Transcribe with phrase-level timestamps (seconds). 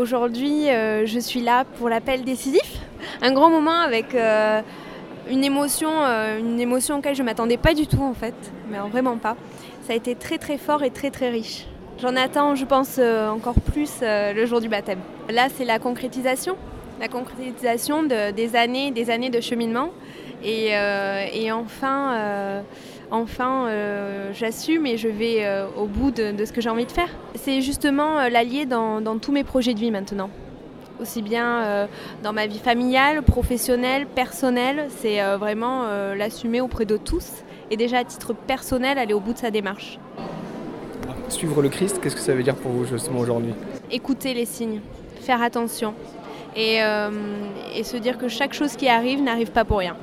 [0.00, 0.64] Aujourd'hui,
[1.04, 2.80] je suis là pour l'appel décisif.
[3.20, 4.16] Un grand moment avec
[5.28, 8.32] une émotion, une émotion auquel je ne m'attendais pas du tout en fait,
[8.70, 9.36] mais vraiment pas.
[9.82, 11.66] Ça a été très très fort et très très riche.
[12.00, 15.00] J'en attends, je pense, encore plus le jour du baptême.
[15.28, 16.56] Là, c'est la concrétisation,
[16.98, 19.90] la concrétisation de, des années, des années de cheminement.
[20.42, 22.62] Et, enfin,
[23.10, 26.92] enfin euh, j'assume et je vais euh, au bout de, ce que j'ai envie de
[26.92, 27.08] faire.
[27.34, 30.30] C'est justement euh, l'allier dans, tous mes projets de vie maintenant.
[31.00, 31.88] Aussi bien
[32.22, 38.04] dans ma vie familiale, professionnelle, personnelle, c'est vraiment l'assumer auprès de tous et déjà à
[38.04, 39.98] titre personnel aller au bout de sa démarche.
[41.30, 43.54] Suivre le Christ, qu'est-ce que ça veut dire pour vous justement aujourd'hui?
[43.90, 44.80] Écouter les signes,
[45.22, 45.94] faire attention
[46.54, 46.80] et
[47.82, 49.96] se dire que chaque chose qui arrive n'arrive pas pour rien.